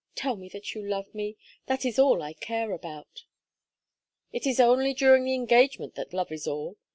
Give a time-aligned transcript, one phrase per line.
[0.15, 1.37] Tell me that you love me.
[1.67, 3.25] That is all I care about."
[4.31, 6.77] "It is only during the engagement that love is all.